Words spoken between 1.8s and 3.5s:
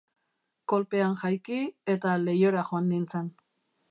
eta leihora joan nintzen.